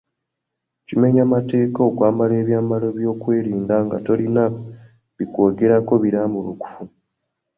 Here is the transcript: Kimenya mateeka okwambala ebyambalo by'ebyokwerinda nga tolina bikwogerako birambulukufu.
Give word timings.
Kimenya 0.87 1.23
mateeka 1.33 1.79
okwambala 1.89 2.33
ebyambalo 2.41 2.87
by'ebyokwerinda 2.95 3.75
nga 3.85 3.97
tolina 4.05 4.43
bikwogerako 5.17 5.93
birambulukufu. 6.03 6.81